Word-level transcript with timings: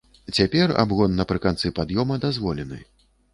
Цяпер 0.37 0.71
абгон 0.83 1.13
напрыканцы 1.19 1.73
пад'ёма 1.81 2.19
дазволены. 2.25 2.81